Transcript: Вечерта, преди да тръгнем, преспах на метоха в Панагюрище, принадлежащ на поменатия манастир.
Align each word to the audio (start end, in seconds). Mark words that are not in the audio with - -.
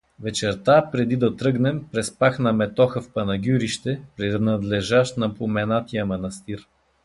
Вечерта, 0.19 0.89
преди 0.91 1.15
да 1.17 1.35
тръгнем, 1.35 1.87
преспах 1.91 2.39
на 2.39 2.53
метоха 2.53 3.01
в 3.01 3.11
Панагюрище, 3.13 4.01
принадлежащ 4.17 5.17
на 5.17 5.33
поменатия 5.35 6.05
манастир. 6.05 6.67